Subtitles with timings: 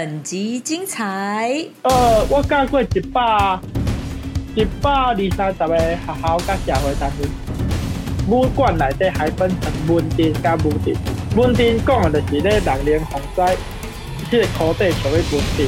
[0.00, 1.62] 本集精彩。
[1.82, 3.60] 呃，我教过一百
[4.54, 7.28] 一百二三十个学校甲社会单位，
[8.26, 10.96] 武馆内底还分成文镇甲武镇。
[11.36, 13.54] 文镇讲的就是咧人灵洪灾，
[14.30, 15.66] 迄个土地属于文镇。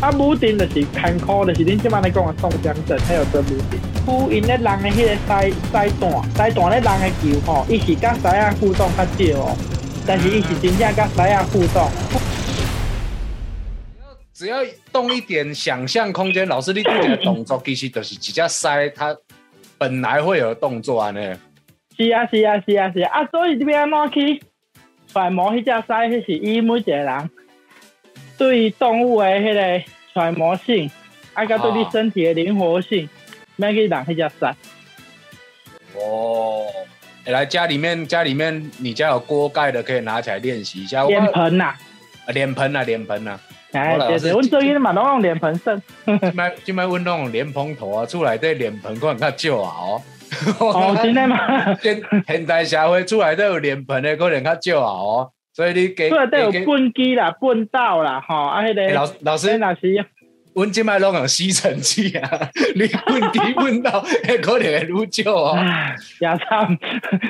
[0.00, 3.78] 啊，武镇就是坎坷，就是恁即摆咧讲的宋江镇，还有做武镇。
[4.06, 9.54] 呼因咧人的迄个西西段，西段咧人的球吼，伊是甲西亚互动较少哦，
[10.06, 11.90] 但是伊是真正甲西亚互动。
[14.36, 14.58] 只要
[14.92, 19.16] 动一点想象空间，老师你做的动作其实就是一只塞，它
[19.78, 21.20] 本来会有动作啊呢。
[21.96, 24.42] 是啊是啊是啊是啊，啊所以你要安怎去
[25.10, 27.30] 揣摩迄只狮，迄是以每一个人
[28.36, 30.90] 对动物的迄个揣摩性，
[31.32, 33.08] 啊，甲对你身体的灵活性，
[33.56, 34.44] 要去人迄只狮。
[35.98, 36.66] 哦，
[37.24, 41.04] 欸来家里面家里面你家有锅盖的，可以拿起来练习一下。
[41.04, 41.74] 脸盆呐，
[42.26, 43.40] 啊脸盆啊脸盆啊，
[43.72, 45.80] 哎阮做囡嘛拢用脸盆算。
[46.04, 50.02] 今摆 今摆阮那种莲蓬头啊，出来对脸盆可能较少啊哦。
[50.58, 51.74] 哦， 真的吗？
[51.82, 55.30] 现现代社会出来都有脸盆的，可能较少啊哦。
[55.52, 60.04] 所以你给出来都有给棍机啦、棍道啦，吼，啊，迄个老个老师迄，若是
[60.54, 62.30] 阮即摆拢用吸尘器啊，
[62.76, 65.54] 你问题问到，迄可能会愈少哦。
[65.58, 66.78] 唉，也惨，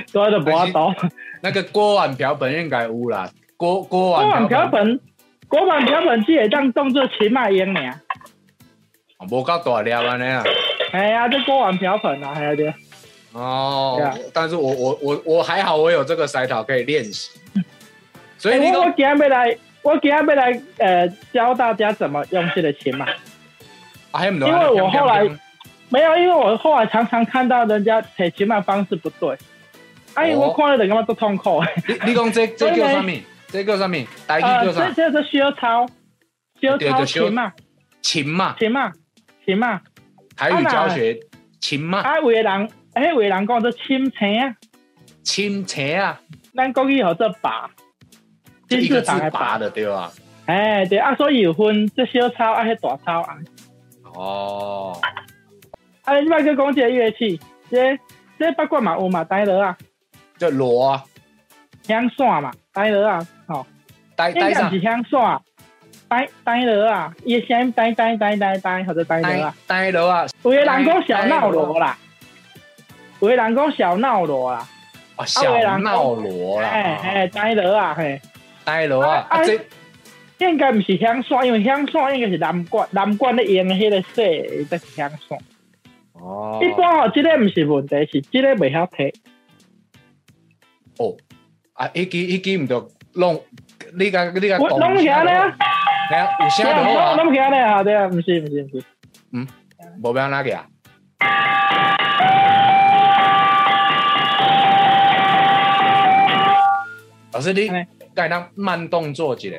[0.06, 0.94] 所以就无法度。
[1.40, 4.98] 那个锅碗瓢盆应该有啦，锅锅碗瓢盆
[5.50, 8.00] 瓢盆，锅碗瓢盆只会当当做荨麦烟尔。
[9.30, 10.44] 无够大粒安尼啊。
[10.92, 12.72] 哎呀，这锅碗瓢盆啊，还有对。
[13.32, 14.00] 哦
[14.32, 17.38] 但是我我我我还好，我有这个塞头可以练习。
[18.38, 23.06] 所以欸我我今天要来，我今天要来呃教大家怎么用这个琴嘛。
[24.10, 25.22] 啊，还有因为我后来
[25.88, 29.36] 没有，因为我后来常常看到人家提琴的方式不对，
[30.14, 31.68] 哎、哦我看了就感觉都痛苦的。
[31.88, 33.10] 你你讲这这叫啥物？
[33.48, 34.06] 这个上面？
[34.26, 35.10] 台语呃，叫啥这？
[35.10, 35.86] 这是小抄，
[36.60, 37.52] 小抄琴嘛，
[38.02, 38.92] 琴嘛，琴嘛，
[39.44, 39.80] 琴嘛。
[40.36, 41.18] 台语教学
[41.60, 44.54] 琴嘛，啊，有的人，迄有的人讲做钦青啊，
[45.22, 46.20] 琴车啊，
[46.54, 47.70] 咱国语叫做拔，
[48.68, 50.12] 就一个字金字旁的拔的对吧？
[50.46, 53.36] 哎，对啊，所以有分这小抄啊，迄大抄啊。
[54.14, 55.00] 哦，
[56.04, 57.40] 啊，你摆去讲一个乐器，
[57.70, 57.98] 这
[58.38, 59.76] 这八卦嘛有嘛，呆落啊，
[60.36, 61.04] 这锣啊，
[61.82, 63.26] 响线嘛，呆落啊，吼、
[64.16, 65.20] 呆呆是响线，
[66.08, 69.54] 呆呆落啊，伊的声音呆呆呆呆呆，或者呆落呆啊。
[69.66, 71.98] 呆了啊，有的人讲小闹锣啦，
[73.20, 74.66] 有的人讲小闹锣啦，
[75.16, 78.20] 啊小闹锣哎啦，哎，呆了啊，嘿，
[78.64, 79.44] 呆了啊，啊啊
[80.38, 85.38] 这应该毋是香山，因为香山应该是南管，南管咧用的迄个细，才是响线。
[86.12, 89.14] 哦一般吼，即个毋是问题，是即个袂晓摕。
[90.98, 91.16] 哦
[91.72, 93.42] 啊，迄支迄支毋着弄，
[93.94, 94.68] 你甲你甲我。
[94.68, 95.24] 拢起来。
[96.08, 97.16] 系啊，有声就好啊。
[97.16, 98.84] 拢起来咧，对啊，唔是唔是唔是。
[99.32, 99.46] 嗯，
[100.02, 100.66] 无变哪个啊？
[107.32, 107.68] 老师，你
[108.14, 109.56] 该当慢动作一下。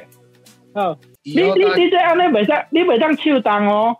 [0.73, 3.97] 哦，你你你这样，你袂当你袂当手动哦，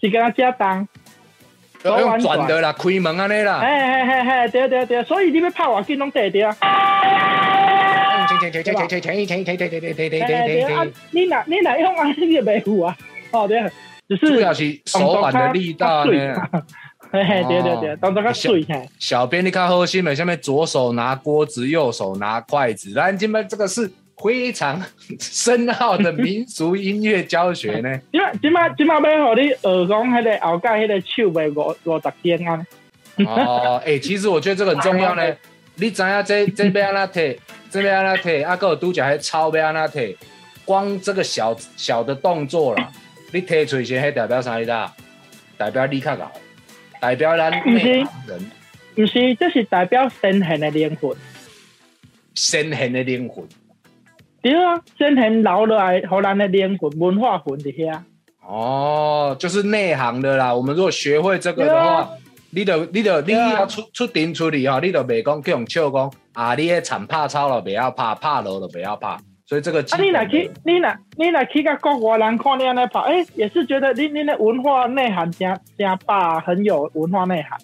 [0.00, 0.88] 是跟他加动。
[1.82, 3.60] 都用转的啦，开门安尼啦。
[3.60, 6.56] 嘿嘿嘿嘿，对对对，所以你要拍我，紧拢得啊。
[11.10, 12.96] 你若你若用安尼你就袂有啊。
[13.30, 13.70] 哦对，
[14.08, 16.34] 只是主要是手腕的力道呢。
[17.10, 18.88] 嘿嘿，对对对，动作较水嘿。
[18.98, 22.92] 小编你看好心的，下面左手拿锅子，右手拿筷子。
[22.92, 24.82] 咱今麦这个是非常
[25.18, 27.98] 深奥的民俗音乐教学呢。
[28.12, 32.66] 即摆即摆即摆要互你学讲迄个后盖迄个手袂五五十肩啊。
[33.26, 35.22] 哦，哎、其实我觉得这个很重要呢。
[35.80, 37.38] 你知影这 这边安怎摕，
[37.70, 40.16] 这边安怎摕，啊，还有拄则迄抄要安怎摕，
[40.64, 42.90] 光这个小小的动作啦，
[43.32, 44.92] 你摕出去，迄代表啥意思啊？
[45.56, 46.30] 代表你较老，
[47.00, 48.50] 代表咱内行人
[48.96, 51.16] 毋是，这是代表先贤的灵魂。
[52.34, 53.44] 先贤的灵魂。
[54.40, 58.00] 对啊，先贤留落来，互咱的灵魂、文化魂伫遐。
[58.46, 60.54] 哦，就是内行的啦。
[60.54, 62.10] 我们如果学会这个的话啊，
[62.50, 69.16] 你著你著你要出出庭处理吼，你就袂讲去用笑讲啊，你迄惨拍草了，不要怕，怕了了袂晓拍。
[69.44, 77.58] 所以这个基啊，你来去，你来你来去甲国外人看你安尼拍，诶、也是觉得你你的文化内涵真真大，很有文化内涵。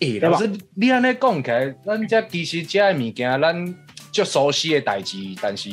[0.00, 3.74] 诶、对吧老师，你安尼讲起来，咱这其实这个物件，咱
[4.12, 5.70] 足熟悉的代志，但是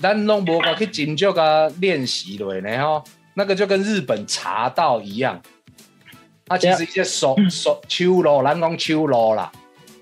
[0.00, 3.04] 咱拢无甲去真足甲练习落呢吼。
[3.36, 5.42] 那个就跟日本茶道一样，
[6.48, 9.50] 啊，其实一些手手手路，咱讲手路啦，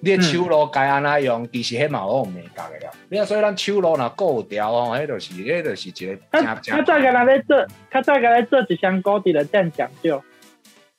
[0.00, 2.92] 你的手路该安怎用，其实迄嘛有用美角的啦。
[3.08, 6.76] 你啊，所以咱手路若顾调哦，迄就是迄就是一个他正正。
[6.76, 10.22] 他再给他来做，他再给他做一箱高底的这样讲究，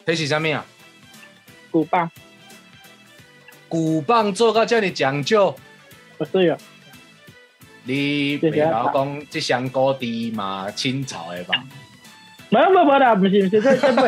[0.06, 0.66] 迄是啥物啊？
[1.72, 2.10] 鼓棒
[3.68, 5.54] 鼓棒做到遮尔讲究，
[6.18, 6.56] 不是有，
[7.84, 11.56] 你袂晓讲即箱高低嘛，清朝的吧？
[12.50, 14.02] 没有没有啦，不是不是，这这不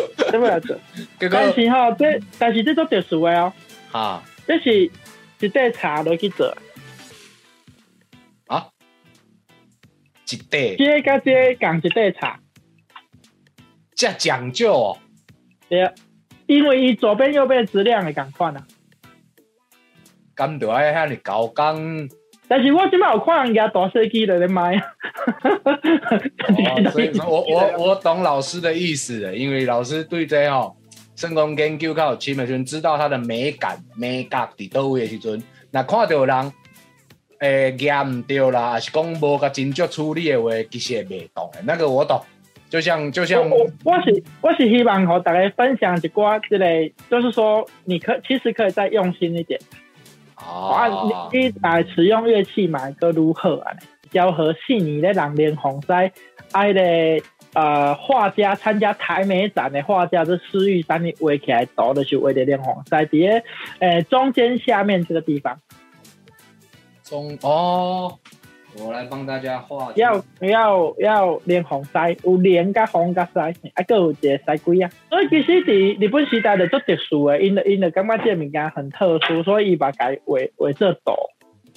[0.38, 0.78] 这不了做。
[1.30, 3.52] 但是吼，这但是这种特殊的哦，
[3.92, 4.90] 啊这是
[5.40, 6.56] 一块茶落去做，
[8.46, 8.68] 啊，
[10.28, 12.40] 一块这甲这共一块茶，
[13.94, 14.98] 这讲究哦，
[15.68, 15.92] 对，
[16.46, 18.66] 因为伊左边右边质量会共款啊。
[20.34, 22.08] 敢着爱遐尼高工。
[22.48, 24.82] 但是我即摆有看人家大飞机在咧卖，哦，
[26.92, 30.74] 所以 我我我懂老师的意思了，因为老师对这哦，
[31.16, 36.52] 成功研究较有深的时阵，知道它的美感美感伫倒位的时阵，那看到人
[37.40, 41.60] 诶夹唔对啦，还是讲无甲真足处理的话，其实也袂懂的。
[41.64, 42.20] 那个我懂，
[42.70, 49.58] 就像就像我我我是我是希望和大家分享一寡之类，就是说你可其实可以再用心一点
[50.46, 53.72] 啊，你你来使用乐器嘛，个如何啊？
[54.12, 56.12] 交和细腻的人连红在
[56.52, 56.80] 爱的
[57.54, 63.42] 呃画家参加台美展的画家，这施玉山你围起来倒的是为了连红在底下
[63.80, 65.60] 呃中间下面这个地方，
[67.02, 68.16] 中哦，
[68.84, 74.90] 我来帮大家画要要要连红腮，有连甲红甲腮，啊，个有一个塞龟啊。
[75.08, 81.12] 所以其实伫日本时代的做特殊的，因的因的感觉这个物件很特殊，所以伊把改为为这图。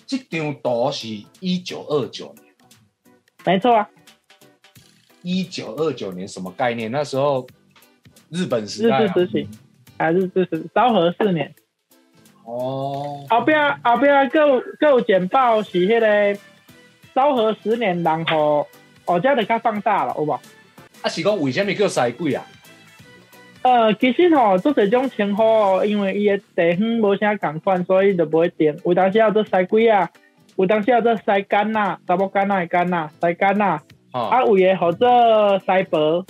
[0.06, 1.08] 这张图是
[1.40, 2.54] 一九二九年，
[3.46, 3.90] 没错啊，
[5.22, 6.92] 一九二九年什么概念？
[6.92, 7.48] 那时候
[8.30, 9.48] 日本时日代、啊、治时期，
[9.98, 11.54] 还是日治昭和四年。
[12.44, 13.54] 哦，后壁
[13.84, 16.40] 后壁各有各有简报是迄个
[17.14, 18.68] 昭和十年，然后
[19.06, 20.32] 哦，这就较放大了，有无？
[21.02, 22.46] 啊是讲为什么叫西鬼啊？
[23.62, 28.76] 呃，其实吼，做这种称呼哦，因为伊的地方无啥共款，所以就不会定。
[28.86, 30.10] 有当时要做西龟啊，
[30.56, 33.80] 有当时要做西干呐，查某干呐的干呐，西干呐，
[34.14, 36.26] 哦，啊有的或做西伯，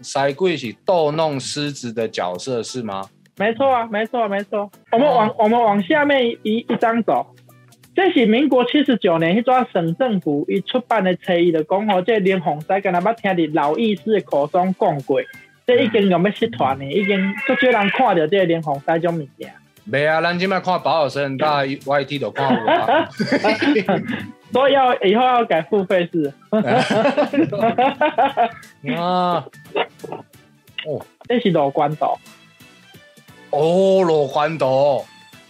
[0.00, 3.08] 西鬼是逗弄狮子的角色是吗？
[3.38, 4.70] 没错啊，没错没错。
[4.92, 7.26] 我们往、哦我们往下面一一张走，
[7.96, 15.18] 这是民国七十九年迄阵省政府伊出版的册，伊就讲吼，这连洪西敢若捌听伫老义士的口中讲过，
[15.66, 19.50] 这已经用要失传呢，已经足少人看着这个连洪西种物件。
[19.84, 23.08] 没啊，咱今麦看保尔森大 YT 都看有啊。
[24.52, 26.32] 所以要以后要改付费式，
[28.94, 29.44] 啊，
[30.86, 31.00] 哦。
[31.28, 32.18] 这是罗关岛。
[33.50, 35.02] 哦，罗关岛，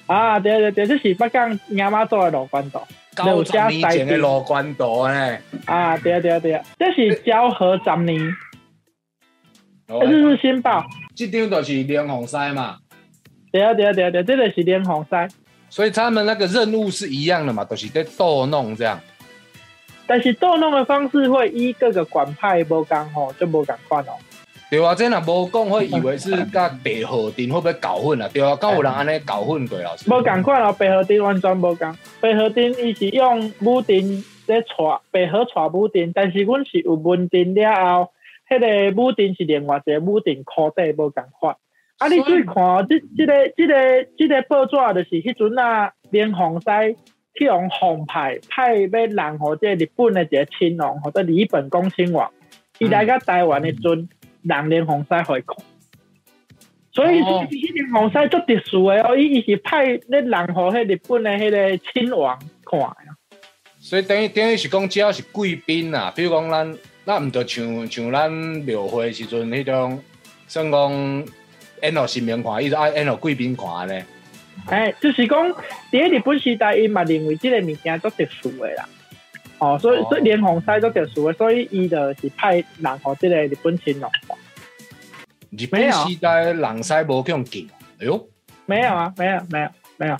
[0.06, 2.86] 啊，对对对，这是北港亚妈做的罗关岛
[3.16, 5.38] 九十年前的罗关岛呢？
[5.64, 8.20] 啊，对对对，这是昭和十年，
[9.88, 12.78] 哦这是新报，这张就是连红赛嘛，
[13.50, 15.28] 对啊对啊对啊对，这个是连红赛，
[15.70, 19.00] 所以他们那个任务是一样的嘛，都、是在逗弄这样。
[20.06, 24.12] 但是逗弄的方式会依各个管派无共吼，就无共款哦。
[24.68, 28.28] 对啊，这若无讲，会以为是甲白河町会不会搞混啊？
[28.32, 30.04] 对啊，敢有人安尼搞混过老师？
[30.10, 31.96] 无共款啊，白河町完全无共。
[32.20, 34.66] 白河町伊是用武丁在带
[35.12, 38.10] 白河带武丁，但是阮是有文丁了后，
[38.48, 41.56] 迄、个武丁是另外一个武丁裤底无共款。
[41.98, 46.66] 啊，你注意看，即即、个即、个即、个报纸就是迄阵啊，连洪西
[47.38, 52.30] 去用红派派要人互这日本的一个亲王或者日本公亲王，
[52.80, 54.08] 伊来甲台湾的阵，
[54.48, 55.56] 人连洪西互伊看。
[56.92, 63.16] 所以哦迄连洪西足特殊的哦，伊伊是派咧人互迄日本的迄个亲王看的。
[63.78, 70.02] 所以等于等于是讲，只要是贵宾啊，比如讲咱，咱毋着像像咱庙会时阵迄种，
[70.48, 71.24] 算讲
[71.82, 74.02] 演互新民看，伊就爱演互贵宾看呢。
[74.68, 75.54] 哎，就是讲，伫
[75.90, 78.88] 咧日本时代，伊嘛认为即个物件足特殊的啦。
[79.58, 84.36] 哦，所以哦所以连红西都特殊的，所以伊就是派人互即个日本亲王看。
[85.50, 88.28] 日本时代人使无去用劲，哎呦，
[88.66, 90.16] 没有啊，没有，没有，没有。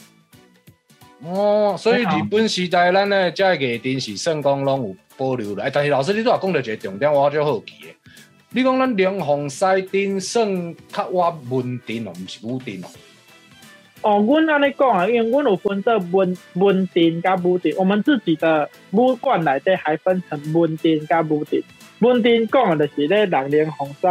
[1.24, 5.64] 哦，所以日本时代咱的遮个艺电是算讲拢有保留了。
[5.64, 7.94] 哎，但是老师你都也讲到一个重点，我就好奇的。
[8.50, 12.88] 你讲咱连红西顶算较我文定哦，毋是武定哦。
[14.06, 21.60] 哦，阮安尼讲啊，因为阮有分做文文定甲武定，我们自己的武馆内底还分成文定甲武定。
[21.98, 24.06] 文定讲的就是咧人连洪西，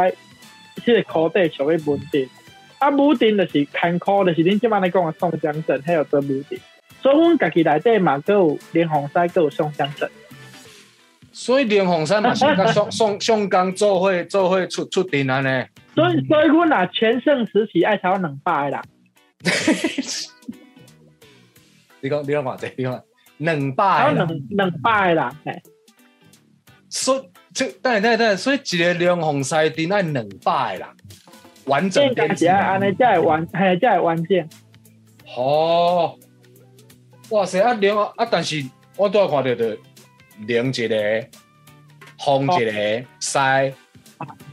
[0.83, 2.27] 即个裤底属于文定。
[2.77, 6.59] 啊，武定就是坎坷，就是恁即摆咧讲的宋江镇，还有做武定。
[7.01, 10.09] 所以阮家己内底嘛，都有连洪山，佮有宋江镇。
[11.31, 15.65] 所以连洪山嘛是甲宋宋宋江做伙做伙出出阵安尼。
[15.93, 18.79] 所以所以阮若全盛时期爱超两百个人，
[22.01, 22.71] 你讲你讲偌济？
[22.77, 23.03] 你讲
[23.37, 25.61] 两超百个两人，两百个人，嘿，
[26.89, 30.89] 所以这等等等，所以一个连洪山阵爱两百个人，
[31.65, 34.49] 完整编制是爱安尼才会完，嘿，才会完整。
[35.35, 36.17] 哦，
[37.31, 37.59] 哇塞！
[37.59, 38.63] 啊连啊，但是
[38.95, 39.77] 我都要看到的
[40.45, 41.27] 连一个，
[42.17, 42.71] 红一个，
[43.19, 43.39] 西，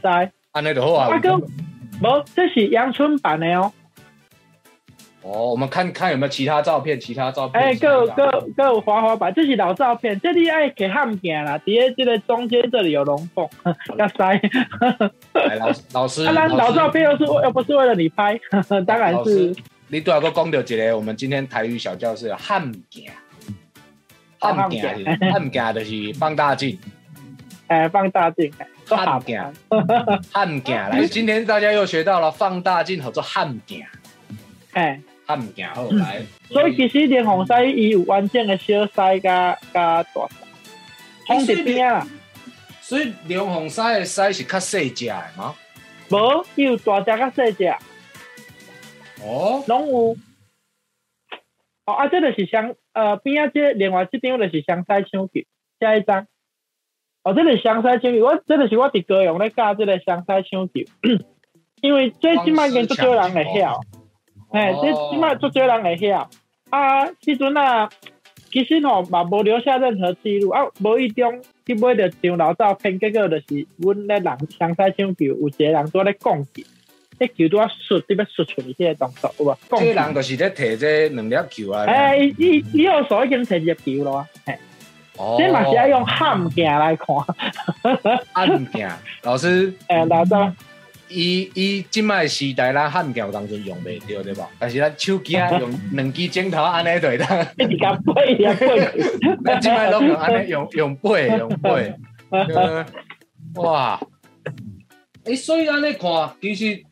[0.01, 0.31] 知？
[0.51, 3.71] 安尼就好啊阿哥无，这是阳春版的哦。
[5.23, 7.63] 哦，我们看看有没有其他照片，其他照片。
[7.63, 13.47] 哎，各各各有滑滑板，这是老照片，这里爱给汉镜啦，底下这个中间这里有龙凤，
[13.97, 14.39] 要塞。
[15.33, 18.37] 来老老师，当然老照片又是为又不是为了你拍，
[18.85, 19.55] 当然是，
[19.87, 23.09] 你拄仔个讲到一个，我们今天台语小教室汉镜，
[24.41, 26.77] 哦汉镜是汉镜就是放大镜，
[27.67, 28.51] 哎放大镜，
[28.83, 33.81] 做汉镜好看， 汉镜来，今天大家又学到了放大镜合作汉镜，
[34.73, 40.19] 哎，汉镜好来，所以其实连红狮伊有完整的小狮甲甲大狮，
[41.27, 42.07] 红伫边啊，
[42.81, 45.55] 所以连红狮的狮是较细只的吗？
[46.09, 47.65] 无伊有大只甲细只，
[49.23, 50.17] 哦，拢有。
[51.85, 55.31] 哦啊，这就是香呃边啊，这另外这张就是香狮抢球，
[55.79, 56.27] 下一张。
[57.23, 60.73] 哦，这个香狮抢球，我这个是我伫高雄咧教这个香狮抢球，
[61.81, 63.81] 因为这即摆跟足少人会晓。
[64.53, 66.29] 哎，这即摆足少人会晓。
[66.69, 67.89] 啊，时阵啊，
[68.51, 76.63] 其实吼嘛无留下任何记录啊，无意中去买着张老照片，结果就是阮咧人香狮抢球，有一个人拄咧讲球，
[77.19, 79.57] 迄球拄啊 xuất，伫要 xuất 出去迄个动作有无？
[79.69, 81.85] 讲这个人就是咧摕这两粒球啊。
[81.85, 84.57] 哎，伊伊伊右手已经摕入球咯，嘿，
[85.17, 87.15] 哦这嘛是要用汉镜来看，
[88.33, 88.87] 汉镜，
[89.23, 89.73] 老师。
[89.87, 90.51] 哎，老早
[91.09, 94.47] 伊伊即摆时代，咱汉桥当中用袂着对无？
[94.57, 98.89] 但是咱手机啊用两支镜头安尼就会当，一直甲背呀背，
[99.45, 101.93] 咱即摆拢用安尼用用背用背，
[102.31, 102.85] 呃
[103.55, 103.99] 哇！
[105.25, 106.83] 诶，所以安尼看，其实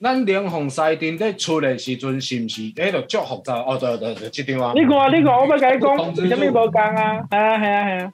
[0.00, 3.54] 咱连红西阵咧出的时阵，是毋是迄个足复杂？
[3.60, 7.18] 哦，对对对，即张啊，你看你看，我要甲你讲，通知为什么无讲啊？
[7.30, 8.12] 系啊系啊系啊，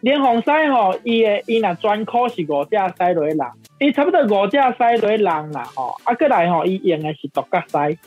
[0.00, 3.38] 连红西吼，伊诶伊若专科是五只西落人，
[3.82, 7.98] 伊差不多五只狮落人啦吼，啊，过来吼，伊用的是独角狮，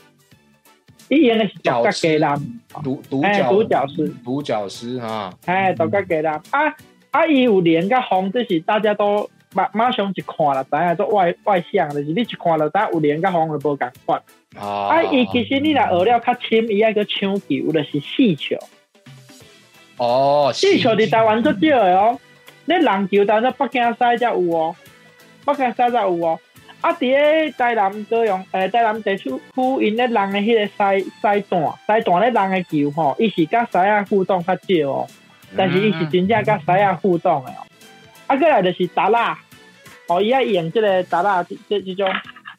[1.08, 4.08] 伊用的是独角鸡人，独独哎，角独角狮。
[4.24, 6.74] 独角狮哈，哎，独角鸡人啊
[7.10, 7.26] 啊！
[7.26, 14.22] 伊有连甲红，这是大家都马马上一看了，知影做外外向，就是你一看了，知有连甲红就无共款。
[14.58, 18.56] 啊啊，伊其实你若学了较深，伊爱个抢球，就是四球。
[19.98, 22.18] 哦，四球伫台湾足少的哦，
[22.66, 24.76] 你篮球但是北京赛才有哦，
[25.46, 26.38] 北京三十有哦。
[26.82, 35.06] 啊，伫咧台南高雄，诶、台南地区区因咧人诶迄个西西段，西段咧人诶球吼，伊是甲西亚互动较少哦。
[35.56, 37.64] 但是伊是真正甲西亚互动诶哦。
[38.26, 39.38] 啊，过来就是达拉，
[40.08, 42.08] 哦，伊爱用即个达拉这这这种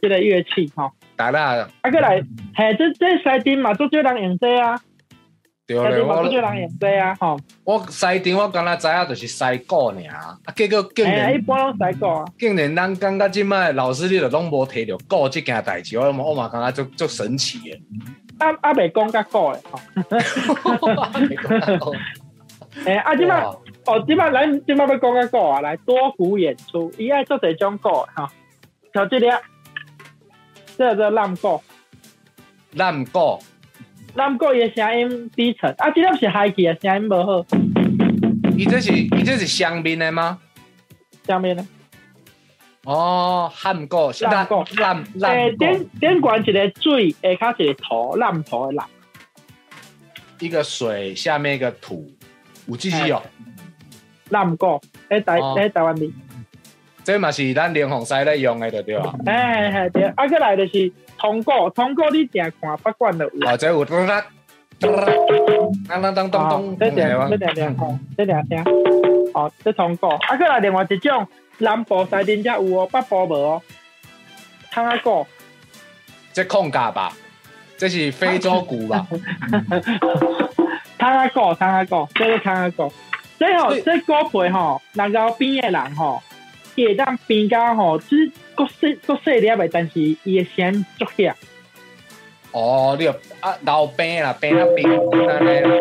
[0.01, 0.91] 即个乐器吼。
[1.15, 2.22] 达拉，啊，过来，
[2.56, 4.82] 嘿，这这西丁嘛，足少人用这啊，
[5.67, 6.31] 对咧，我人
[6.62, 7.38] 用这啊，吼。
[7.65, 12.25] 我西顶我敢若知影就是西鼓尔，啊，结果竟哎呀，一般拢西鼓啊。
[12.39, 17.81] 竟然咱感觉即摆老师你都拢无提着鼓即件代志，我嘛我嘛感觉足足神奇诶。
[18.39, 19.77] 啊啊，未讲甲鼓诶吼。
[22.86, 23.41] 诶，啊，即摆
[23.88, 28.29] 哦，即摆咱即摆要讲甲鼓啊，来多鼓演出，伊爱做侪种鼓吼，
[28.93, 29.27] 像即个，
[30.77, 31.59] 这个叫浪鼓，
[32.74, 33.39] 咱鼓
[34.17, 37.45] 浪鼓伊诶声音低沉，啊，即粒是海记诶声音无好，
[38.57, 40.39] 伊这是伊这是香槟的吗？
[41.27, 41.67] 下面呢？
[42.83, 48.86] 哦，汉鼓是咱鼓咱咱诶，鼓点点悬一个水，下骹一个土，南土的南，
[50.39, 52.09] 一个水下面一个土，
[52.65, 53.21] 有记忆哦。
[54.29, 55.53] 南国，诶台哦。
[55.57, 56.12] 诶台湾字，
[57.03, 59.13] 这嘛是咱连红西咧用的，对对吧？
[59.27, 63.47] 诶嘿对，啊，过来就是通过，通过你定看不管的有。
[63.47, 64.25] 哦，这有咚啦，
[64.79, 65.05] 咚啦，
[65.88, 67.38] 当当当当哦当，这点吗这？
[67.38, 68.63] 点点吼，这点听。
[69.33, 70.12] 哦，这通过。
[70.12, 71.27] 啊，再来另外一种，
[71.59, 73.62] 南部西边才有哦，北部无哦。
[74.71, 75.25] 汤啊鼓，
[76.33, 77.12] 这控嘎吧？
[77.77, 79.07] 这是非洲鼓吧？
[80.97, 82.91] 汤啊鼓，汤啊鼓，这是汤啊鼓。
[83.39, 86.21] 这吼，所以这鼓皮吼，人家边的人吼，
[86.77, 91.36] 伊会当变甲吼，就是国色国细粒的，但是伊的声足响。
[92.51, 95.72] 哦，你有啊老病啦，病啊病安尼啦。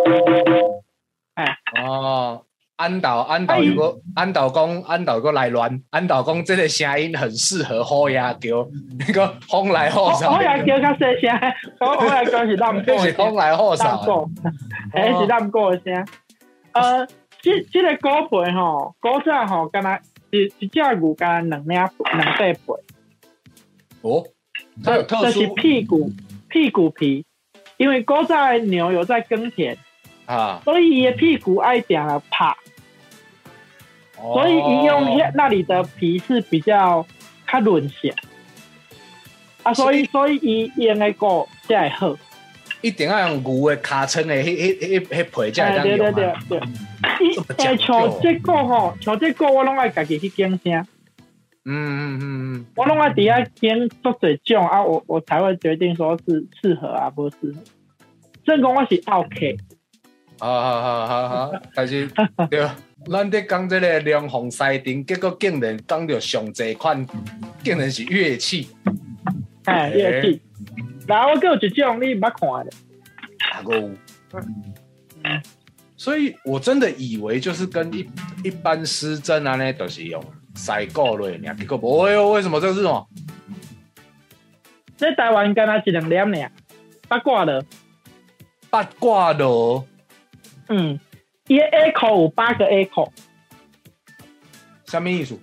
[1.34, 2.42] 哎，哦，
[2.76, 8.66] 安导安导如果安导讲安导个来乱，安导讲这个声音很适合好牙叫，
[8.98, 11.38] 那个风来后我少我，来叫较细声，
[11.80, 13.84] 我我来讲是咱这 是风来后少。
[13.84, 14.30] 咱过，
[14.94, 16.06] 哎是咱过的声。
[16.72, 17.06] 呃，
[17.42, 19.98] 即即个鼓皮吼，古早吼，敢若
[20.30, 22.60] 一一只牛敢若两两块皮，
[24.02, 24.26] 哦，
[24.82, 26.10] 它有特就是屁股
[26.48, 27.24] 屁股皮，
[27.76, 29.76] 因为古早牛有在耕田，
[30.26, 32.56] 啊，所以伊的屁股爱定了拍，
[34.16, 37.06] 所以伊用那那里的皮是比较
[37.46, 38.14] 较润些。
[39.62, 42.18] 啊，所以所以伊用的鼓才会好。
[42.86, 46.40] 一定要用牛的尻川的迄迄迄迄皮才会当对对对用啊。
[46.48, 46.60] 对，
[47.20, 50.86] 伊 这么讲诶，究像这个吼，像这个我拢爱家己去拣声，
[51.64, 57.54] 嗯嗯嗯嗯，我拢爱底下拣做侪种啊，我我才会决定说是适合啊，不适合。
[58.44, 59.56] 正讲我是 OK，
[60.38, 62.08] 好好好好好，但是
[62.48, 62.60] 对，
[63.10, 67.04] 咱伫讲这个龙凤西丁，结果竟然讲到上这款，
[67.64, 68.68] 竟然是乐器。
[69.64, 70.40] 哎，乐器。
[71.06, 72.72] 然后有一种你捌看的，
[73.50, 73.72] 打勾。
[75.96, 78.08] 所以我真的以为就是跟一
[78.44, 80.22] 一般失真啊呢，都是用
[80.54, 83.08] 塞够类呢，结果不会哦，为什么这个是什么？
[84.96, 86.52] 在台湾干阿一两粒尔，
[87.08, 87.64] 八卦的，
[88.70, 89.44] 八卦的，
[90.68, 91.00] 嗯，
[91.48, 93.12] 伊的 A 口有八个 A 口，
[94.86, 95.38] 什么意思？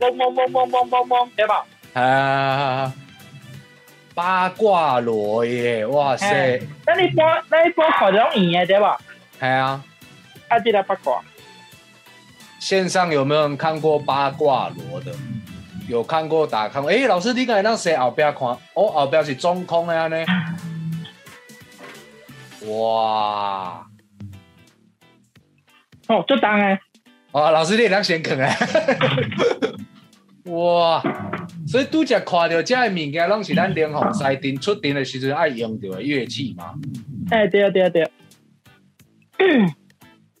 [0.00, 1.64] 嗡嗡嗡嗡嗡嗡嗡，对吧？
[1.94, 2.92] 啊，
[4.14, 8.98] 八卦螺耶，哇塞嘿，那你播那一般看着拢圆的对吧？
[9.38, 9.82] 系啊，
[10.48, 11.20] 啊，这个八卦，
[12.58, 15.12] 线上有没有人看过八卦螺的？
[15.88, 16.90] 有看过打看过？
[16.90, 18.48] 哎、老师，你敢会当谁后边看？
[18.74, 20.24] 哦，后边是中空的安尼。
[22.70, 23.84] 哇！
[26.06, 26.78] 哦，就当哎。
[27.32, 28.54] 哦，老师你会当先坑啊！
[30.50, 31.02] 哇！
[31.66, 36.74] 所以拄则看到这个物件，拢是咱连红西丁出阵的时阵爱用到的乐器嘛。
[37.30, 38.10] 哎，对啊对啊对 啊，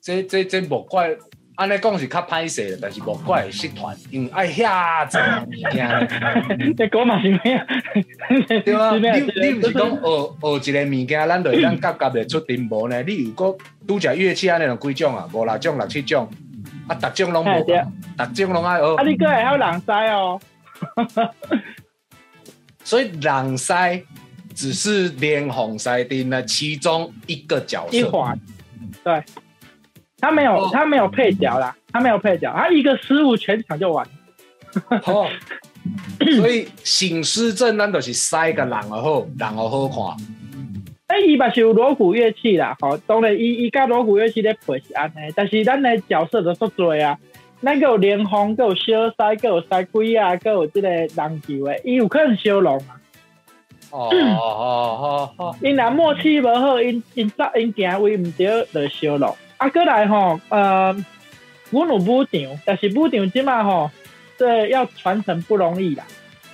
[0.02, 1.16] 这这这无怪，
[1.54, 6.06] 安尼讲是较歹势的，但是无怪会失传，因为爱遐济物件呢。
[6.76, 7.60] 这狗嘛是没有，
[8.64, 9.08] 对啊，你
[9.40, 10.00] 你毋是讲学
[10.60, 13.02] 学一个物件，咱就会当夹夹的出庭无呢？
[13.02, 15.28] 你如果拄则乐器安尼有几种啊？
[15.32, 16.28] 五六种、六七种，
[16.90, 17.84] 啊，逐种拢无哎对，
[18.34, 19.02] 逐种拢爱学啊，。
[19.04, 20.40] 你个还有人塞哦，
[22.82, 24.02] 所以朗塞
[24.54, 27.96] 只是连红塞丁的其中一个角色。
[27.96, 28.36] 一环，
[29.04, 29.22] 对，
[30.18, 34.04] 他没有哦他没有配角啦，他没有配角，他一个失误全场就完。
[35.06, 35.28] 哦，
[36.36, 40.26] 所以醒狮阵咱就是塞个人就好，人就好看。
[41.10, 47.18] 哎，伊嘛是有锣鼓乐器啦，吼，当然伊伊甲锣鼓乐器咧配是安尼，但是咱的角色就足多啊。
[47.60, 52.94] 咱个有连风，个有小西，个有西龟啊，个有即个人球诶，伊有可能小龙啊。
[53.90, 59.36] 哦哦哦 哦，因若默契无好，因因走因行位毋对，就小龙。
[59.56, 60.96] 啊，过来吼，呃，
[61.70, 63.90] 阮有舞场，但是舞场即马吼，
[64.38, 66.04] 这要传承不容易啦。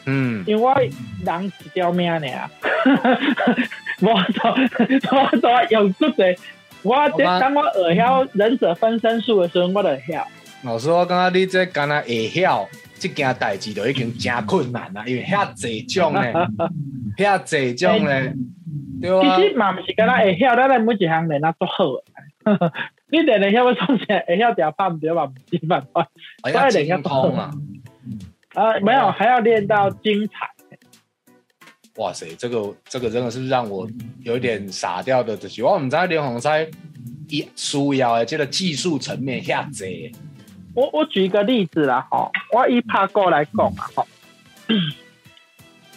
[0.06, 2.20] 嗯，因为我人一条命尔，
[4.00, 6.36] 无都我都用足侪。
[6.82, 10.26] 我我感当我学晓忍者分身术的时候，我就会晓。
[10.62, 16.20] 老师，我感觉你这敢若会晓这件代志，就已经真困难啦，因为遐济种呢，
[17.18, 18.32] 遐济种呢，
[19.00, 22.02] 对啊其，实嘛毋是敢若会晓，咱的每一项练啊足好的。
[23.08, 24.04] 你练会晓要创啥？
[24.26, 26.08] 会晓调拍毋对嘛，毋是办法。
[26.42, 27.50] 哎呀，精通啊！
[28.54, 30.32] 啊，没有，还要练到精彩。
[31.96, 33.88] 哇塞，这个这个真的是让我
[34.22, 36.66] 有一点傻掉的，就是我们在连红赛
[37.28, 40.12] 一输要的这个技术层面遐济。
[40.74, 44.06] 我我举一个例子啦，吼，我以拍鼓来讲啊，吼，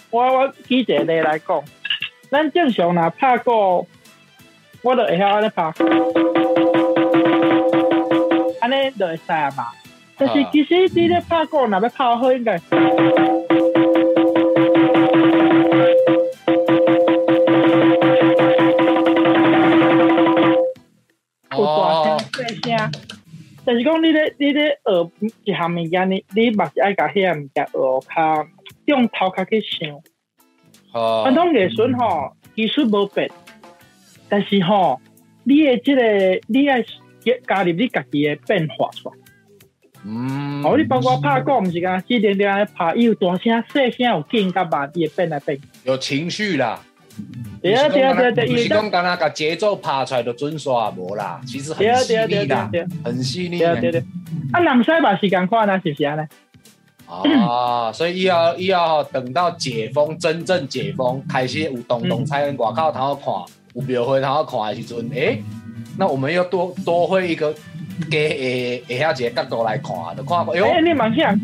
[0.10, 1.62] 我我举一个例来讲，
[2.32, 3.86] 咱正常若拍鼓，
[4.82, 5.64] 我都会晓安尼拍，
[8.62, 9.68] 安尼就会使啊嘛。
[10.18, 12.58] 但是其实你咧拍鼓，若要拍好，应该
[23.66, 25.12] 但是讲你咧你咧学
[25.44, 28.48] 一项物件，你你嘛是爱甲迄项物件学较
[28.86, 29.90] 用头壳去想。
[30.94, 33.30] 哦传统艺术吼技术无变，
[34.28, 35.00] 但是吼
[35.44, 36.02] 你诶即、个
[36.48, 36.84] 你爱
[37.48, 39.16] 加入你家己诶变化出来。
[40.04, 45.64] 嗯，哦，你包括拍鼓，毋是讲死定定咧拍，伊有大声、细声，有劲甲慢，伊会变来变去。
[45.84, 46.82] 有情绪啦。
[47.62, 54.04] 对啊对啊对啊对啊，不是伊讲刚刚把节奏拍出来就准刷无啦，其实对啊很细对啊对腻啦啊对啊，很细腻对啊对对。
[54.52, 56.22] 啊，人西嘛是共款啊，是不是安尼？
[57.42, 63.34] 啊，所以以后以后等到解封，真正解封，开始有动动彩外口头看，
[63.74, 65.42] 有庙会头看的时阵，诶，
[65.98, 67.54] 那我们要多多会一个
[68.12, 71.36] 给下下一个角度来看，就看过，哎哎，呦，你忙啥？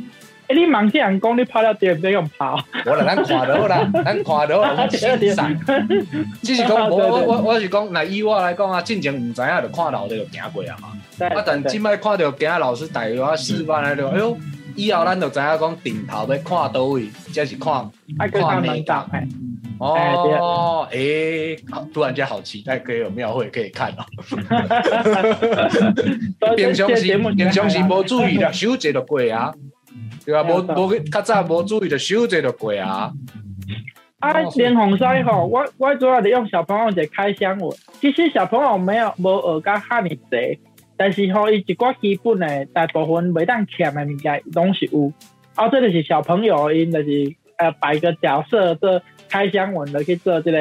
[0.48, 2.12] 哎，你忙啥人讲你拍了对不对？
[2.12, 2.60] 用跑？
[2.86, 5.56] 我来咱看到啦， 咱看到我们欣赏。
[6.44, 10.90] 只是讲，我我我我是讲，那以我来讲啊，进前唔知影就看老的就行过啊嘛。
[11.28, 14.38] 啊，但即摆看到今仔老师大个示范来着，哎呦，
[14.76, 19.28] 以后咱就知影讲顶头要看倒位，这是看啊，跟他们讲，哎，
[19.80, 21.56] 哦，诶，
[21.94, 24.06] 突然间好期待，可以有庙会可以看哦。
[26.56, 29.54] 平常时平常时无注意啦，手节就过啊，
[30.26, 33.12] 对啊，无无较早无注意就手节就过啊。
[34.20, 40.60] 啊，连红西吼，我我主要是用小朋友一开箱文，其实小朋友没有无学甲遐尼济，
[40.98, 45.14] 但是吼伊一寡基本的大部分袂当欠的物件拢是有。
[45.54, 50.60] 啊，这就是小朋友因就是呃摆个角色做开箱文的去做这个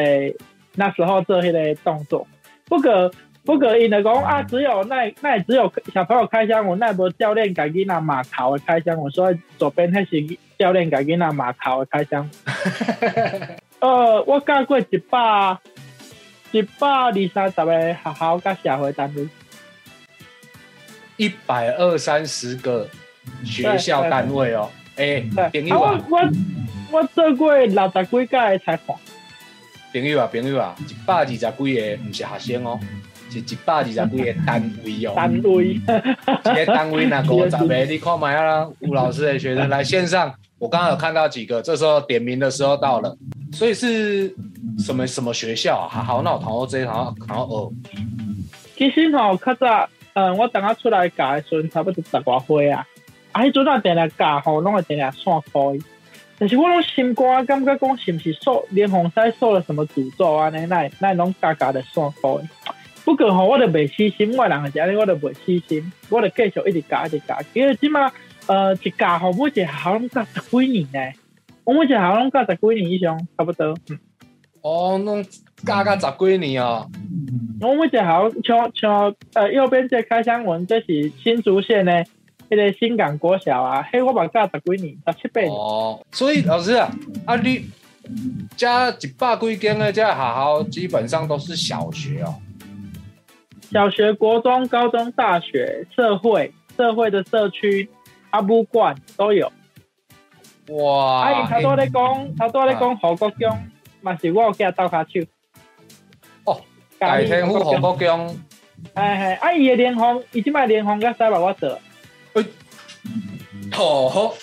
[0.74, 2.26] 那时候做迄个动作。
[2.66, 3.10] 不过
[3.44, 10.22] 不过因就讲啊，只有那那只有小朋友开箱我，那无教练家囡仔马头的开箱我说左边那是
[10.58, 12.28] 教练家囡仔马头的开箱。
[13.80, 15.58] 呃，我教过一百
[16.52, 19.28] 一百二三十个学校甲社会单位，
[21.18, 22.88] 一百二三十个
[23.44, 26.30] 学校单位哦，诶，朋，友啊，我我
[26.92, 28.96] 我做过六十几届的采访，
[29.92, 31.70] 朋友啊，朋友啊，一百二十几个毋
[32.10, 32.80] 是学生哦，
[33.40, 35.12] 是一百二十几个单位哦。
[35.16, 43.16] 单位，一个单位那五十个， 你看买啊，吴老师的学生来线上，我刚刚有看到几个，这时候点名的时候到了，
[43.52, 44.32] 所以是
[44.78, 46.02] 什么什么学校啊？
[46.02, 47.72] 好，那我谈到这，好像好哦，
[48.76, 52.86] 其实吼较早，嗯，我等下出来教的时阵，差不多十外岁啊，
[53.32, 55.60] 啊，迄阵啊定定教吼，拢会定定散开。
[56.36, 60.50] 但是我拢心肝感觉讲是毋是受连红赛受了什么诅咒啊？
[60.50, 62.73] 尼那那拢家家的散开。
[63.04, 67.38] 不过吼，我就袂死心，我人是安尼，我就袂死心，我就继续一直教一直教。
[67.52, 68.10] 因为即马
[68.46, 71.12] 呃一教吼，每一个学校拢教十几年呢。
[71.64, 73.76] 我每一个学校拢教十几年以上，差不多。
[73.90, 73.98] 嗯
[74.62, 75.22] 哦，拢
[75.66, 76.88] 教教十几年哦，
[77.60, 81.92] 我每一个学校像像呃右边这开箱文，这是新竹县的
[82.48, 85.52] 迄个新港国小啊，迄我嘛教十几年，十七八年。
[85.52, 86.90] 哦，所以老师啊，
[87.26, 87.66] 啊你
[88.56, 92.34] 加一百几间的这学校，基本上都是小学哦，
[93.74, 97.90] 小学、国中、高中、大学、社会、社会的社区、
[98.30, 99.50] 阿布馆都有。
[100.68, 103.58] 哇，啊，伊头拄咧讲，头拄咧讲何国中，
[104.00, 105.26] 嘛是我有寄斗骹手。
[106.44, 106.60] 哦，
[107.00, 108.38] 大天府火国中，
[108.94, 111.80] 哎嘿，阿姨的联防，伊即摆联防甲西把我做。
[113.76, 114.34] 哦好，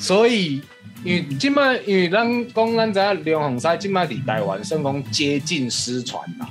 [0.00, 0.62] 所以
[1.04, 6.48] 因为即摆因为咱讲咱知影龙凤赛即摆伫台湾算讲接近失传啦，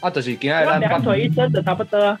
[0.00, 2.20] 啊，就是今仔我咱两腿一伸的差不多啊。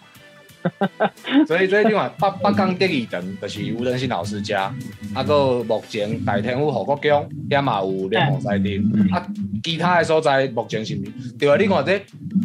[1.46, 4.74] 所以这另外北北港第二层就是吴仁信老师家，
[5.14, 9.26] 啊个目前大天府何国江，也嘛有龙凤赛场，啊
[9.62, 11.30] 其他的所在目前是毋是？
[11.38, 11.92] 对啊，你看这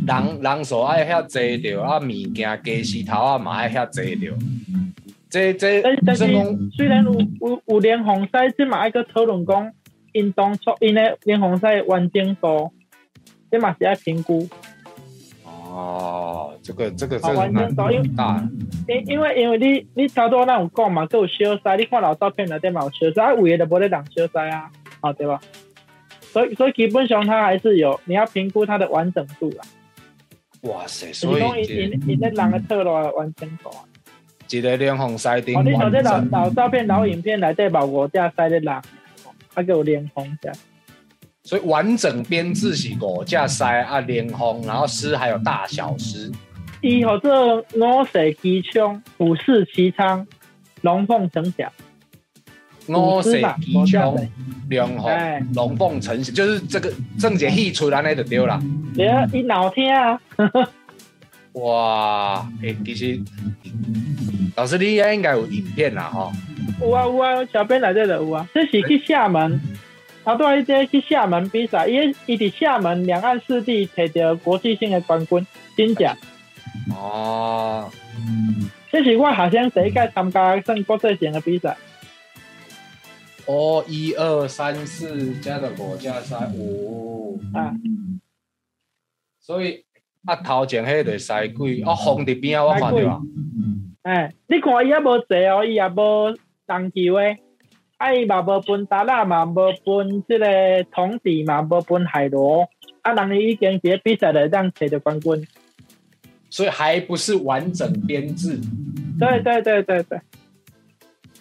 [0.05, 4.31] 人人数爱遐济着，啊物件鸡丝头啊嘛爱遐济着，
[5.27, 6.27] 这这但但是
[6.77, 9.71] 虽然有有有联防赛，即嘛爱个讨论讲
[10.11, 12.71] 因当初因的联防赛完整度，
[13.49, 14.47] 即嘛是爱评估。
[15.71, 18.49] 哦，这个这个好这个难度完整度因为很大，
[18.89, 25.39] 因因为因为你你差不多咱有讲嘛，都有小赛，你看老照片内底嘛有小赛，啊有的就无咧人小赛啊，哦对吧？
[26.33, 29.63] 所以所以基本上它还是有你要评估它的完整度啦，
[30.63, 31.07] 哇塞！
[31.07, 33.79] 就是所以讲因一因因咧人的特路的完整度啊。
[34.49, 38.83] 一个联防赛丁哦，你像这老老照片、老影片内底嘛五架赛咧人，啊
[39.55, 40.51] 个有联防赛。
[41.43, 46.31] 所以完整编制是五架塞啊，连轰，然后师还有大小师，
[46.81, 50.25] 伊或者五色机枪、五式旗枪、
[50.81, 51.71] 龙凤呈祥，
[52.87, 54.23] 五色机枪五架、
[54.69, 58.61] 连轰哎、龙凤呈祥，就是这个正解戏出来那就对啦。
[58.95, 60.19] 对啊，伊闹听啊，
[61.53, 63.19] 哇，诶、其实
[64.55, 66.31] 老师你应该有影片啦吼。
[66.79, 68.47] 有啊有啊，小编来这就有啊。
[68.53, 69.59] 这是去厦门，
[70.23, 71.95] 头拄仔这去厦门比赛，伊
[72.27, 76.15] 伊伫厦门两岸四地摕到国际性的冠军，金奖。
[76.95, 77.89] 哦，
[78.91, 81.75] 这是我好像第一届参加算国际性的比赛。
[83.47, 87.73] 哦，一二三四加的五加三五，啊，
[89.39, 89.83] 所以
[90.25, 93.19] 啊头前迄个西鬼，哦风伫边啊，我看到啊，
[94.03, 97.37] 哎，你看伊也无坐哦，伊也无动球诶，啊
[98.09, 100.45] 伊嘛无分达拉嘛，无分即个
[100.91, 102.67] 铜地嘛，无分海螺，
[103.01, 105.47] 啊人伊已经伫比赛内当摕着冠军。
[106.49, 108.59] 所以还不是完整编制，
[109.19, 110.19] 对对对对对，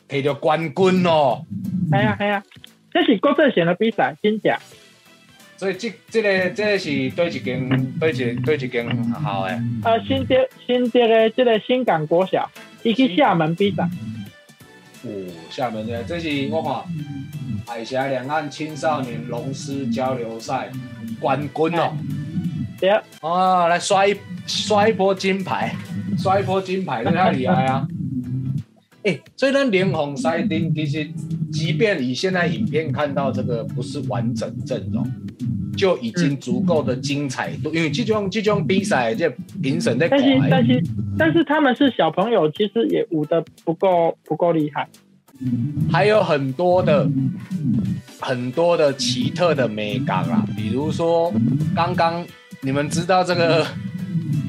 [0.08, 1.44] 摕到冠军哦。
[1.90, 2.44] 系啊系啊，
[2.92, 4.54] 这是国际型的比赛，真正。
[5.56, 7.68] 所以这这个这个是对一间
[7.98, 10.34] 对一对一间学校诶，呃，新竹
[10.66, 12.48] 新竹的这个新港国小，
[12.82, 13.88] 伊去厦门比赛。
[15.02, 15.10] 哦，
[15.50, 16.82] 厦门的这是我看
[17.66, 20.70] 海峡两岸青少年龙狮交流赛
[21.20, 21.96] 冠军哦。
[22.78, 25.74] 对，哦，来刷一刷一波金牌，
[26.18, 27.86] 刷一波金牌，这太厉害啊！
[29.04, 31.10] 哎、所以呢连红赛丁其实，
[31.50, 35.02] 即便以现在影片看到这个不是完整阵容，
[35.80, 39.30] 就已经足够的精彩度，因为这种这种比赛，这
[39.62, 40.82] 评审在但是但看，是
[41.18, 44.86] 但是他们是小朋友，其实也舞的不够不够厉害。
[45.90, 47.08] 还有很多的
[48.20, 51.32] 很多的奇特的美感啊，比如说
[51.74, 52.22] 刚刚
[52.60, 53.66] 你们知道这个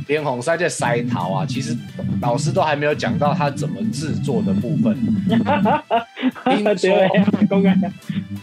[0.10, 1.74] 连红赛在塞桃啊，其实
[2.22, 4.98] 老师都还没有讲到他怎么制作的部分。
[6.44, 6.92] 听说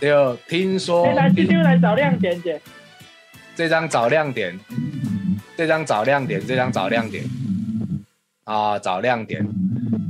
[0.01, 2.59] 对，听说哎，来，今天来找亮点姐。
[3.59, 4.57] 这张找亮点，
[5.57, 7.25] 这张找亮点，这张找亮点。
[8.45, 9.45] 啊，找亮点。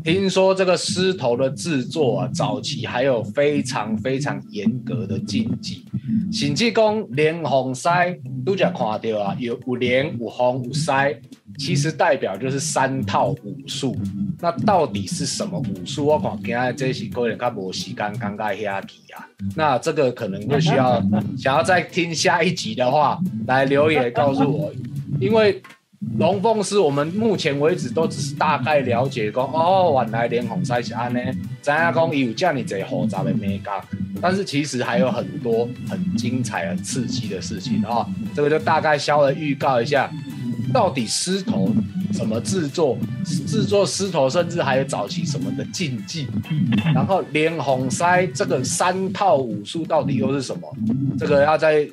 [0.04, 5.82] 听说这个狮头的制作啊，早期还有非常非常严格的禁忌，
[6.30, 11.18] 甚至讲连红塞都只看到啊，有有连有红有塞，
[11.58, 13.96] 其实代表就是三套武术。
[14.40, 16.04] 那到底是什么武术？
[16.04, 19.26] 我看今仔这是可能较无时间刚刚下题啊。
[19.56, 21.02] 那这个可能就需要
[21.36, 24.72] 想要再听下一集的话，来留言告诉我，
[25.20, 25.60] 因为
[26.18, 31.20] 龙凤是我们目前为止都只是大概了解讲哦，晚来连红赛是安呢，
[31.60, 33.82] 知影讲伊有这样子复杂的美感，
[34.20, 40.08] 但是其实还有很多很精彩、很刺激的事情啊、这个就大概稍微预告一下，
[40.72, 41.70] 到底狮头
[42.12, 46.26] 怎么制作，制作狮头，甚至还有早期什么的禁忌，
[46.94, 50.74] 然后连红塞这个三套武术到底又是什么？
[51.18, 51.88] 这个要在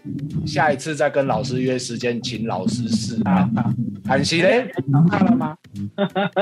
[0.45, 3.49] 下一次再跟老师约时间，请老师示范。
[4.07, 5.57] 但是咧，找到了吗？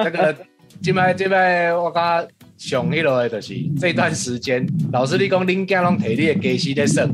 [0.03, 0.35] 这个
[0.81, 7.05] 今摆今摆我感觉上迄落的就是这段时间，老师你讲恁囝拢摕你的家私咧耍，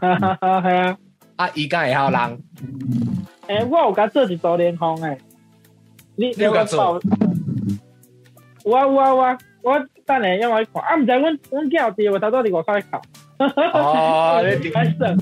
[0.00, 0.96] 哈哈哈，系啊。
[1.42, 2.42] 啊伊敢会晓人？
[3.48, 5.18] 诶，我有甲做一组联防诶。
[6.16, 7.00] 你你有甲做？
[8.64, 10.82] 有啊有啊有啊，我等下要我去看。
[10.82, 12.98] 啊，毋知阮阮囝有伫无，头拄伫外口咧哭。
[13.76, 15.16] 哦 礼拜算，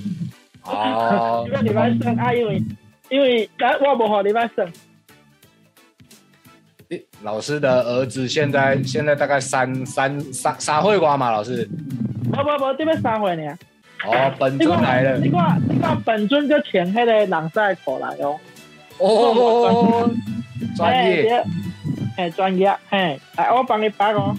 [0.64, 2.62] 哦礼拜算啊，因为
[3.09, 4.70] 因为咱我无互礼拜算。
[7.22, 11.66] 老师的儿子现在现在大概三三三三岁瓜嘛，老师。
[12.24, 13.56] 不不不，这边三岁呢。
[14.06, 15.18] 哦，本尊来了。
[15.18, 18.38] 你看你看本尊就前迄个人赛口来哦。
[18.98, 20.10] 哦，
[20.76, 21.42] 专业。
[21.42, 21.44] 嘿。
[22.16, 24.36] 嘿，专业嘿，来我帮你摆哦。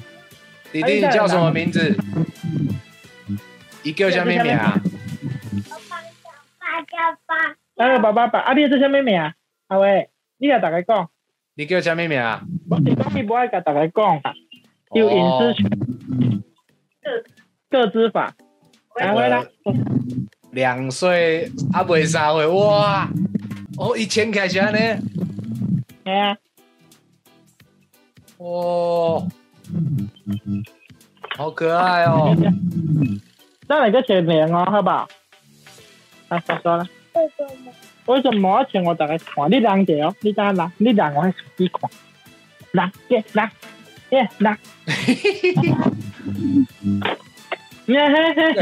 [0.71, 1.95] 弟弟，你叫什么名字？
[3.81, 4.79] 你叫什么名啊？
[7.77, 9.33] 啊，爸爸爸，啊，你叫什么名啊？
[9.67, 11.09] 阿伟，你甲大家讲，
[11.55, 12.43] 你叫什么名啊？
[12.69, 14.21] 我是讲你不爱甲大家讲，
[14.93, 15.69] 有隐私权，
[17.69, 18.35] 各自法。
[18.95, 19.45] 来回来，
[20.51, 23.09] 两岁啊，未三岁哇！
[23.77, 24.77] 哦，一千开始安尼，
[26.03, 26.37] 哎呀，
[28.37, 29.27] 哦，
[31.37, 32.35] 好可爱哦！
[33.67, 35.07] 再来个前脸哦，好不好？
[36.29, 36.87] 来，说说了。
[38.07, 39.49] 为什么我请我大家看？
[39.49, 41.89] 你人者哦，你等下人，你人我手机看。
[42.71, 43.49] 人，耶，人，
[44.09, 44.57] 耶，人。
[47.87, 48.53] 耶嘿嘿，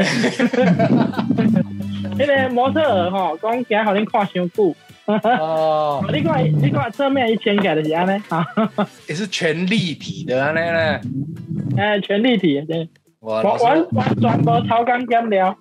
[2.18, 4.76] 迄个模特儿吼，讲惊互恁看伤久。
[5.10, 8.46] 哦，你看，你看侧面一牵起来就是安尼，哈，
[9.10, 11.02] 也是全立体的安尼咧。
[11.78, 12.88] 哎，全立体，对，
[13.22, 15.56] 完师，完完全部超工减料。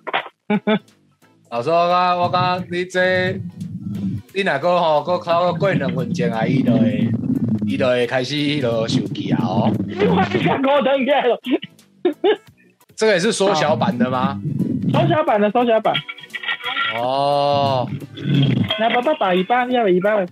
[1.49, 3.33] 老师，我讲我讲你这，
[4.35, 7.07] 你若个吼，个考过两分钟啊，伊就会，
[7.65, 9.71] 伊就会开始迄落受气啊哦。
[9.87, 11.39] 你看你看我等起来了，
[12.99, 14.37] 这个也是缩小版的吗？
[14.91, 15.95] 缩小版的缩小版。
[16.97, 17.89] 哦，
[18.77, 20.27] 来，爸爸打一半，要了一半。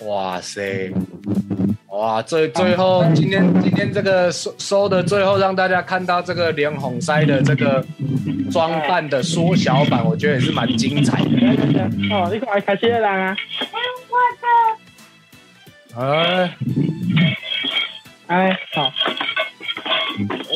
[0.00, 0.92] 哇塞！
[1.90, 7.86] 哇，最最后今天今天这个收收的最后让大家看到这个连红塞的这个
[8.50, 11.30] 装扮的缩小版，我觉得也是蛮精彩的。
[12.10, 13.36] 哦，你看爱开车的人啊，
[15.94, 16.56] 哎
[18.26, 18.90] 哎，好，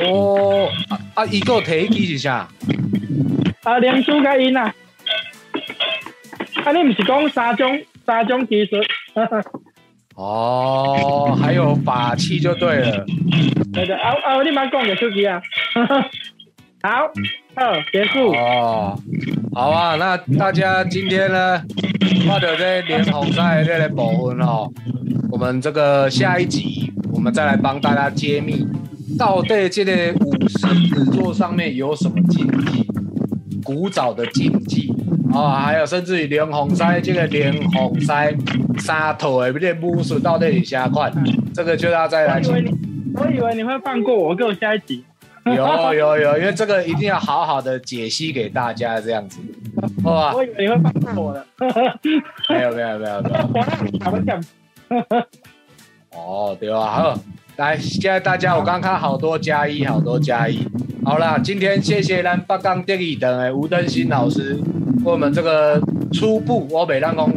[0.03, 2.49] 哦啊啊，伊个提机是啥？
[3.65, 4.75] 啊，连珠甲因啊，
[6.65, 8.77] 啊，你毋是讲三种三种技术？
[10.17, 13.05] 哦，还有法器就对了。
[13.73, 15.41] 对对，啊啊，你莫讲个手机啊。
[16.83, 17.11] 好，
[17.57, 18.33] 好，结束。
[18.33, 18.99] 哦，
[19.53, 21.61] 好啊，那大家今天呢，
[22.29, 24.71] 或者在连红赛这个部分哦，
[25.31, 28.67] 我们这个下一集我们再来帮大家揭秘，
[29.19, 32.87] 到底这个舞狮子座上面有什么禁忌，
[33.65, 34.93] 古早的禁忌
[35.33, 38.35] 啊，还有甚至于连红赛这个连红赛
[38.79, 41.13] 三头的这个武术到底是啥款，
[41.55, 42.77] 这个就要再来请我以为你，
[43.15, 45.05] 我以为你会放过我，给我下一集。
[45.45, 49.39] 有有有，因为这个一定要好好的解析给大家，这样子，
[50.03, 50.35] 好吧？
[50.35, 51.47] 我以为你会放过我的。
[52.51, 53.37] 没有没有没有没有。
[53.55, 53.65] 我
[54.01, 54.45] 那我讲，
[56.11, 56.81] 哦，对啊？
[56.81, 57.19] 好，
[57.57, 60.59] 来，现在大家我刚看好多加一，好多加一。
[61.05, 64.59] 好啦，今天谢谢咱北港电影的的吴登新老师，
[65.05, 65.81] 为我们这个
[66.13, 67.33] 初步，我北浪公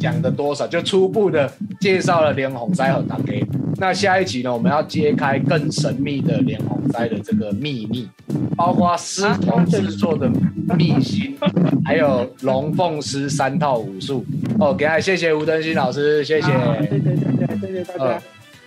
[0.00, 1.48] 讲的多少，就初步的
[1.78, 3.32] 介绍了连红塞和大家。
[3.76, 8.08] 那下一集呢，我们要揭开更神秘的连红塞的这个秘密，
[8.56, 10.28] 包括师同制作的
[10.76, 11.36] 秘辛，
[11.84, 14.24] 还有龙凤师三套武术。
[14.58, 16.48] 哦，给谢谢吴登新老师，谢谢。
[16.48, 18.22] 谢谢谢谢谢谢大呃家，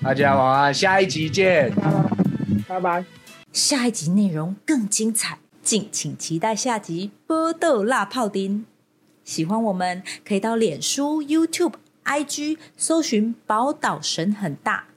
[0.06, 1.74] 大家晚安，下一集见。
[2.68, 3.04] 拜拜。
[3.52, 8.60] 下一集内容更精彩，敬请期待下集《波豆辣泡丁》。
[9.24, 14.90] 喜欢我们可以到脸书、YouTube、IG 搜寻“宝岛神很大”，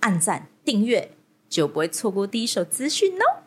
[0.00, 1.12] 按赞订阅，
[1.48, 3.43] 就不会错过第一手资讯哦。